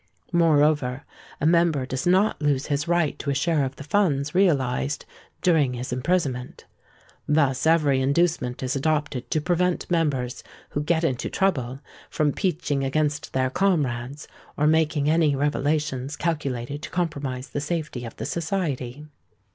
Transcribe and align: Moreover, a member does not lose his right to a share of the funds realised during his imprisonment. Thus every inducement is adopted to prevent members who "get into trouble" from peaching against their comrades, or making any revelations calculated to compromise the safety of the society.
Moreover, 0.33 1.05
a 1.39 1.45
member 1.45 1.85
does 1.85 2.07
not 2.07 2.41
lose 2.41 2.65
his 2.65 2.87
right 2.87 3.19
to 3.19 3.29
a 3.29 3.35
share 3.35 3.63
of 3.63 3.75
the 3.75 3.83
funds 3.83 4.33
realised 4.33 5.05
during 5.43 5.75
his 5.75 5.93
imprisonment. 5.93 6.65
Thus 7.27 7.67
every 7.67 8.01
inducement 8.01 8.63
is 8.63 8.75
adopted 8.75 9.29
to 9.29 9.39
prevent 9.39 9.91
members 9.91 10.43
who 10.71 10.81
"get 10.81 11.03
into 11.03 11.29
trouble" 11.29 11.81
from 12.09 12.33
peaching 12.33 12.83
against 12.83 13.33
their 13.33 13.51
comrades, 13.51 14.27
or 14.57 14.65
making 14.65 15.07
any 15.07 15.35
revelations 15.35 16.15
calculated 16.15 16.81
to 16.81 16.89
compromise 16.89 17.49
the 17.49 17.61
safety 17.61 18.03
of 18.03 18.15
the 18.15 18.25
society. 18.25 19.05